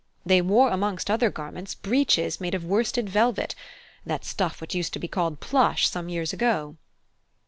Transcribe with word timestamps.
They 0.25 0.41
wore 0.41 0.71
amongst 0.71 1.11
other 1.11 1.29
garments, 1.29 1.75
breeches 1.75 2.41
made 2.41 2.55
of 2.55 2.65
worsted 2.65 3.07
velvet, 3.07 3.53
that 4.03 4.25
stuff 4.25 4.59
which 4.59 4.73
used 4.73 4.93
to 4.93 4.99
be 4.99 5.07
called 5.07 5.39
plush 5.39 5.87
some 5.87 6.09
years 6.09 6.33
ago." 6.33 6.77